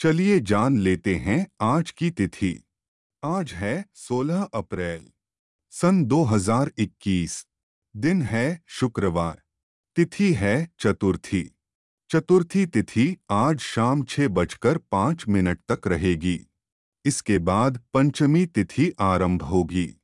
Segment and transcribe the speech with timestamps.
[0.00, 2.62] चलिए जान लेते हैं आज की तिथि।
[3.24, 5.08] आज है 16 अप्रैल,
[5.70, 7.46] सन 2021
[7.96, 9.42] दिन है शुक्रवार,
[9.96, 11.42] तिथि है चतुर्थी।
[12.10, 16.40] चतुर्थी तिथि आज शाम छह बजकर पाँच मिनट तक रहेगी।
[17.04, 19.94] इसके बाद पंचमी तिथि आरंभ होगी।